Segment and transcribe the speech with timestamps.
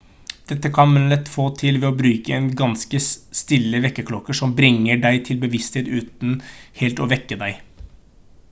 [0.51, 3.01] dette kan man lett få til ved å bruke en ganske
[3.41, 6.33] stille vekkerklokke som bringer deg til bevissthet uten
[6.81, 7.63] helt å vekke deg